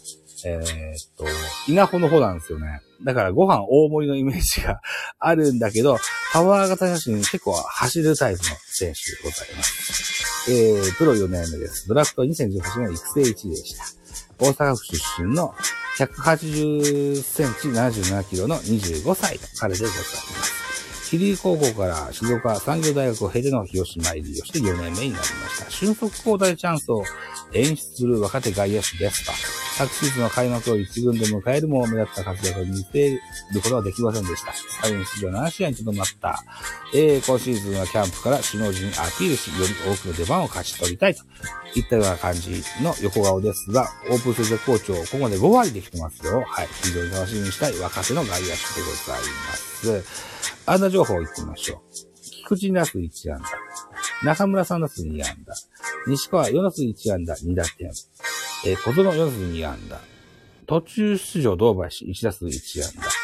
[0.47, 1.25] えー、っと、
[1.69, 2.81] 稲穂の方なんですよね。
[3.05, 4.81] だからご飯大盛りのイメージが
[5.19, 5.99] あるんだけど、
[6.33, 10.51] パワー型写真結構走るタイプの選手でございます。
[10.51, 11.89] えー、プロ4年目です。
[11.89, 13.85] ドラフト2018年育成1位でした。
[14.39, 15.55] 大阪府出身の
[15.99, 20.62] 180センチ77キロの25歳の彼でございます。
[21.13, 25.71] 桐生高校から静岡産業大学を経ての広島入りをして4年目になりました。
[25.71, 27.05] 俊足交代チャンスを
[27.53, 29.33] 演出する若手外野手ですと。
[29.77, 33.21] 昨シーズンの開幕を一軍で迎えるも目立った活躍を見せる
[33.63, 34.55] ことはできませんでした。
[34.81, 36.43] 最後に出場7試合にとどまった。
[36.95, 41.23] えー、今シーズンはキャンプから首脳陣にアピールし、より多くの出番を勝ち取りたいと
[41.75, 46.43] いったような感じの横顔ですが、オープン戦で好調、ここまで5割できてますよ。
[46.47, 46.69] はい。
[46.85, 50.32] 非常に楽しみにしたい若手の外野手でございます。
[50.67, 51.79] 安打情報行ってみましょう。
[52.45, 54.27] 菊池ナス1安打。
[54.27, 55.55] 中村さんナス2安打。
[56.07, 57.91] 西川4ナス1安打2打点。
[58.67, 60.01] えー、小園4ナス2安打。
[60.67, 63.23] 途中出場堂林1打数1安打。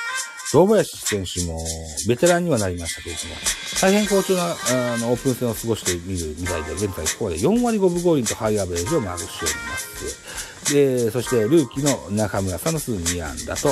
[0.53, 1.63] 堂林選手も
[2.09, 3.35] ベテランにはなりましたけれども、
[3.81, 10.75] 大変好調なあのオープン戦を過ごしているみたいで、現在ここで4割5分5厘とハイアベレージをマークしております。
[10.75, 13.69] で、そしてルーキーの中村3打数2安打と、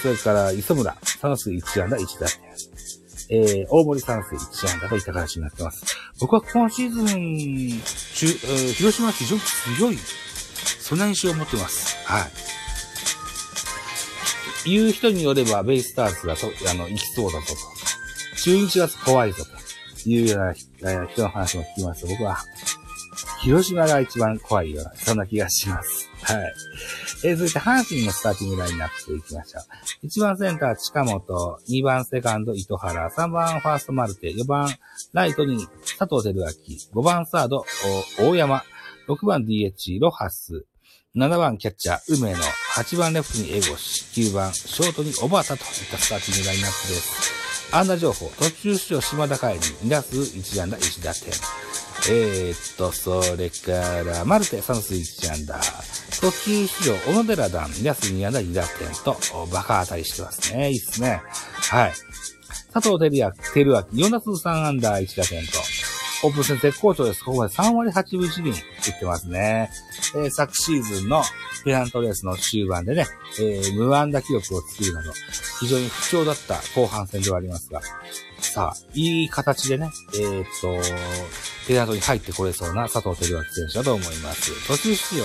[0.00, 2.67] それから磯村3打数1安打1打点。
[3.30, 5.84] えー、大森三世一安打といった形になってます。
[6.20, 9.42] 僕は今シーズン、中、えー、広島は非常に
[9.76, 9.98] 強い、
[10.80, 11.96] そんな印象を持ってます。
[12.06, 12.30] はい。
[14.64, 17.56] 言う人によれば、ベイスターズがと、あの、行きそうだぞと。
[18.42, 19.44] 中日は怖いぞ
[20.04, 20.52] というような
[21.06, 22.38] 人の話も聞きます、僕は、
[23.42, 26.10] 広島が一番怖いような、そんな気がします。
[26.22, 26.54] はい。
[27.24, 29.60] えー、続いて、阪神のスターティングラインナップでいきましょ
[30.02, 30.06] う。
[30.06, 31.58] 1番センター、近本。
[31.68, 33.10] 2番セカンド、糸原。
[33.10, 34.32] 3番ファースト、マルテ。
[34.32, 34.68] 4番
[35.12, 35.66] ライトに
[35.98, 36.44] 佐藤輝
[36.94, 37.02] 明。
[37.02, 37.64] 5番サード、
[38.18, 38.62] 大山。
[39.08, 40.64] 6番 DH、ロハス。
[41.16, 42.38] 7番キャッチャー、梅野。
[42.38, 44.04] 8番レフトにエゴシ。
[44.20, 47.37] 9番ショートに小畑といったスターティングラインナップです。
[47.70, 51.32] 安打情報、途中出場島田海に2打数1安打1打点。
[52.10, 55.60] えー、っと、それから、マルテ3打数1安打。
[56.20, 59.16] 途中出場、小野寺団、2打数2安打2打点と、
[59.52, 60.70] バカ当たりしてますね。
[60.70, 61.22] いいっすね。
[61.70, 61.92] はい。
[62.72, 65.58] 佐藤輝明、照明、4打数3安打1打点と、
[66.24, 67.22] オープン戦絶好調です。
[67.22, 68.54] ここまで3割8分1厘
[68.90, 69.70] 打ってますね。
[70.14, 71.22] えー、昨シーズンの
[71.64, 73.06] ペナントレースの終盤でね、
[73.40, 75.12] えー、無安打記録を作るなど、
[75.60, 77.80] 非常に不調だった後半戦ではありますが、
[78.40, 80.76] さあ、いい形でね、えー、っと、
[81.66, 84.66] ペナントに入ってこれそうな佐藤輝明選手だと思います。
[84.66, 85.24] 途中出場。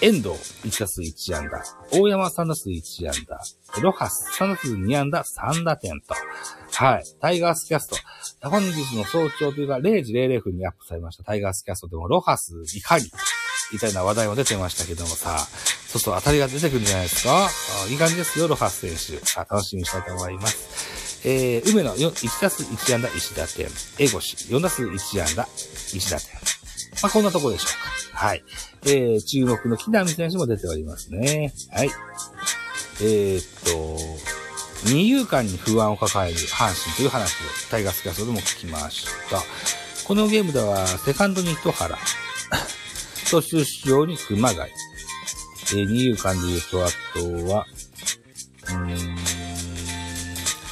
[0.00, 0.28] 遠藤
[0.62, 1.60] 1打数1安打、
[1.90, 3.40] 大山3打数1安打、
[3.82, 6.14] ロハス3打数2安打3打点と。
[6.78, 7.04] はい。
[7.20, 7.96] タイガースキャスト。
[8.48, 13.06] 本日の早朝というか0時00分にアップされましたタイガースキャストでもロハスいかに
[13.72, 15.38] みたいな話題も出てましたけどもさ、
[15.88, 17.48] そうそう当たりが出てくるんじゃないですか
[17.90, 19.26] いい感じですよ、ロハス選手。
[19.26, 21.28] さあ、楽しみにしたいと思います。
[21.28, 23.66] えー、梅野1打数1安打1打点、
[23.98, 26.28] エゴシ4打数1安打1打点。
[27.02, 27.66] まあ、こんなとこでしょ
[28.12, 28.24] うか。
[28.26, 28.44] はい。
[28.84, 31.52] えー、注目の木浪選手も出ておりますね。
[31.72, 31.90] はい。
[33.00, 34.37] えー、っと、
[34.86, 37.36] 二遊間に不安を抱える阪神という話を
[37.70, 39.42] タイガースキャストでも聞きました。
[40.06, 41.98] このゲームでは、セカンドに糸原、
[43.30, 44.70] 途中出場に熊谷、
[45.76, 47.66] え、二遊間で言うと、あとは、
[48.68, 49.18] うーん、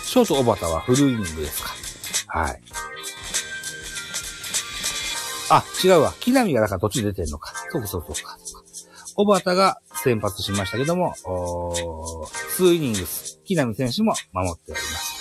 [0.05, 1.75] ショート小畑はフルイニングですか。
[2.29, 2.63] はい。
[5.51, 6.15] あ、違うわ。
[6.21, 7.53] 木浪がだから途中出てんのか。
[7.71, 8.39] そうそうそうか。
[9.15, 11.15] 小畑が先発しましたけども、
[12.49, 15.17] 数イニングス、木浪選手も守っております。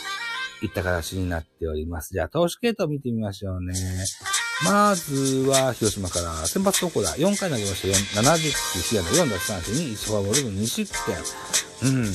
[0.61, 2.09] いった形になっております。
[2.13, 3.73] じゃあ、投手系統見てみましょうね。
[4.63, 7.15] まずは、広島から、先発投稿だ。
[7.15, 11.17] 4回投げました70球、被安打4奪三振に1フォアボールの2失点。
[11.91, 12.13] うん。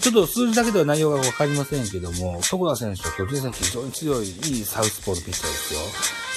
[0.00, 5.80] ちょっと数字だけでは内容がわかりませんけども、床田選手は巨人戦非常に強い、いいサウスポーのピッチャーですよ。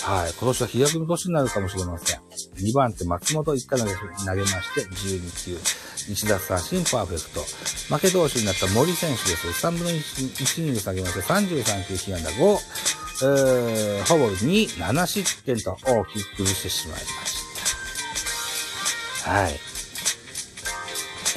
[0.08, 0.32] はい。
[0.32, 2.20] 今年は飛躍の年になるかもしれません。
[2.56, 5.58] 2番手松本1回投げ投げまして、12球。
[6.10, 7.42] 1奪三振パーフェクト。
[7.96, 9.48] 負け投手になった森選手です。
[9.66, 10.00] 3分の 1,
[10.36, 12.60] 1イニング下げまして、33球被安打5、
[13.20, 19.32] えー、ほぼ2、7失点と大きく崩してしまいました。
[19.32, 19.60] はい。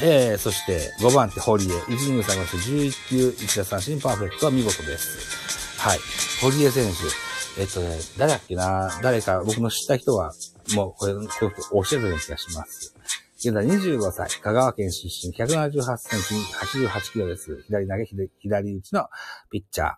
[0.02, 5.78] えー、そして5番手堀江、1イニング下げまして11球、1奪三振パーフェクトは見事です。
[5.78, 6.00] はい。
[6.40, 7.60] 堀江選手。
[7.60, 9.00] えっとね、誰だっけな？
[9.02, 10.32] 誰か僕の知った人は、
[10.74, 12.94] もうこれ、こういうこと教えてるような気がします。
[13.42, 16.34] 現在25歳、香川県出身、178センチ、
[16.78, 17.62] 88キロです。
[17.68, 18.04] 左投げ、
[18.38, 19.08] 左打ちの
[19.50, 19.94] ピッチャー。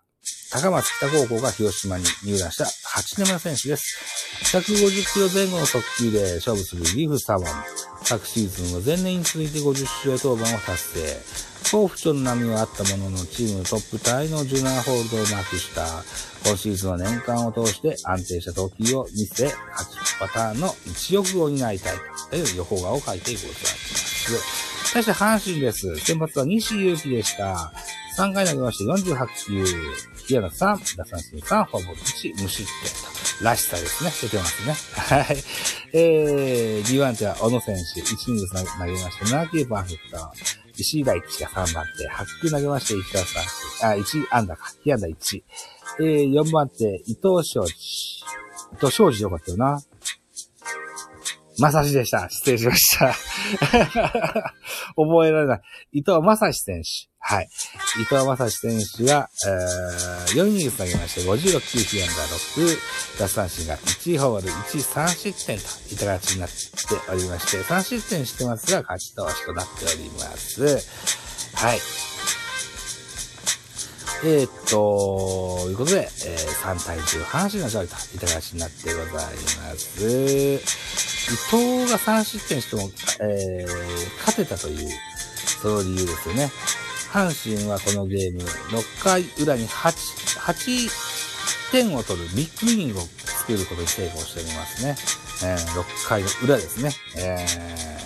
[0.53, 3.99] 高松北高校が広島に入団した8年目の選手です。
[4.55, 7.43] 150キロ前後の速球で勝負するリーフサワン。
[8.03, 11.53] 昨シーズンは前年に続いて50試合登板を達成。
[11.69, 15.85] 好不調の波はあったものの、チームトップタイの17ホールドをマークした、
[16.45, 21.95] 今シーズンは年間を通して安定した投球を見せ、勝ちパターンの1億を担いたい
[22.29, 24.93] という予報画を書いていこうと思います。
[24.93, 25.95] 対して阪神です。
[25.97, 27.71] 先発は西祐希でした。
[28.17, 29.65] 3回投げまして48球、
[30.27, 32.91] 被安打3、打三振3、フォアボール1、無失点
[33.39, 33.43] と。
[33.43, 34.11] らしさですね。
[34.21, 34.73] 出てますね。
[35.17, 35.37] はい。
[35.93, 40.17] えー、D1 手は小野選手、1イニング投げまして7球パーフェクト。
[40.75, 45.43] 石井大地が3番手、8球投げまして1打三振、あ、1安打か、被安打1。
[45.99, 48.23] えー、4番手、伊藤昌司。
[48.73, 49.79] 伊藤昌司よかったよな。
[51.59, 52.29] まさしでした。
[52.29, 53.13] 失礼しました。
[54.95, 55.61] 覚えられない。
[55.91, 57.09] 伊藤正史選手。
[57.19, 57.49] はい。
[58.01, 62.77] 伊藤正史選手が、えー、4イニング投げまして、56球、被安打6、
[63.19, 66.55] 奪三振が1ホール、1、3失点といった形になって
[67.11, 70.63] おりまして、3失点してますが、勝ち投手となっております。
[71.53, 71.79] はい。
[74.25, 80.05] えー、っと、いうことで、えー、3対10、阪神の勝利といった形になってございます。
[80.05, 84.89] 伊藤が3失点しても、えー、勝てたという、
[85.61, 86.51] その理由ですよね。
[87.11, 89.91] 阪神はこのゲーム、6回裏に8、
[90.39, 90.89] 8
[91.71, 94.95] 点を取るビッグイニングを作ることに成功しておりますね。
[95.43, 96.91] えー、6回の裏ですね。
[97.17, 98.02] えー、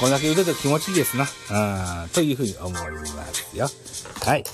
[0.00, 1.24] これだけ腕と気持ちいいですな。
[1.24, 3.68] うん、というふうに思いますよ。
[4.24, 4.44] はい。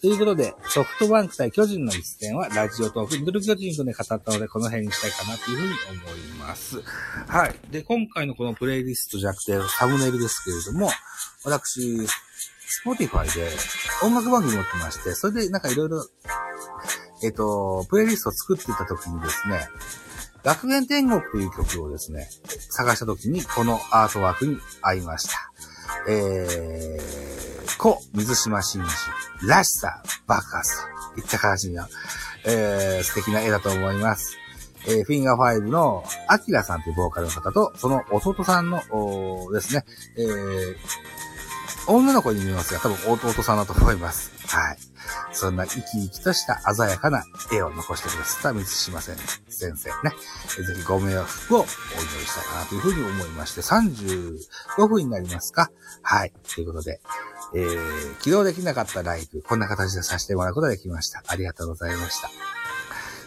[0.00, 6.80] ということで、ソフトバンク対巨人の一戦はラジオトーク、ミドル巨人とね、語ったので、この辺にしたいかなというふうに思います。
[7.28, 7.54] はい。
[7.70, 10.90] で、今回のこのプレイリストじゃなくて、サムネイルですけれども、
[11.44, 12.06] 私、
[12.68, 13.48] Spotify で
[14.02, 16.06] 音楽番組持ってまして、それでなんかいろいろ、
[17.22, 19.68] えっ、と、プレイリストを作ってた時にですね、
[20.46, 22.28] 学園天国という曲をですね、
[22.70, 25.50] 探した時にこのアートワークに会いました。
[26.08, 29.10] えー、故、水島新司、
[29.44, 30.76] らしさ、爆発
[31.16, 31.88] といった形の、
[32.46, 34.36] えー、素敵な絵だと思います。
[34.86, 38.78] えー、フィンガー5のアキラさんというボーカルの方と、その弟さんの、
[39.52, 39.84] ですね、
[40.16, 40.76] えー、
[41.88, 44.30] 女の子に見えますが、多分弟さんだと思います。
[44.46, 44.78] はい。
[45.32, 49.16] そんな生き生きとした鮮やかな絵を残してくださった三島先
[49.48, 49.74] 生ね。
[49.74, 55.70] ぜひご迷惑をお祈りしたいかなというふうに思いまして、35分になりますか？
[56.02, 56.32] はい。
[56.54, 57.00] ということで、
[57.54, 61.22] えー、起動できなかったライブ、こんな形でさせてもらうことができました。
[61.26, 62.30] ありがとうございました。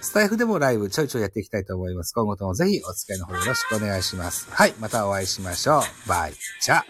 [0.01, 2.13] スタイフでもライブちょいちょいやっていきたいと思います。
[2.13, 4.47] 今後ともぜひお付き合いの方よろしくお願いします。
[4.49, 6.09] はい、またお会いしましょう。
[6.09, 6.82] バイチャ